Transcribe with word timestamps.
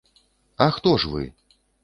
А 0.65 0.69
хто 0.77 0.95
ж 1.03 1.13
вы? 1.13 1.23